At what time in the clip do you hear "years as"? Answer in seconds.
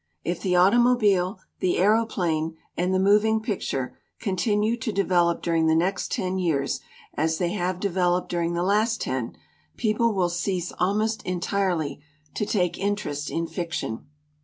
6.39-7.37